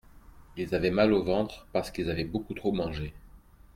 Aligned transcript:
Ils 0.57 0.73
avaient 0.73 0.89
mal 0.89 1.13
au 1.13 1.21
ventre 1.23 1.67
parce 1.73 1.91
qu'ils 1.91 2.09
avaient 2.09 2.23
beaucoup 2.23 2.55
trop 2.55 2.71
mangé. 2.71 3.13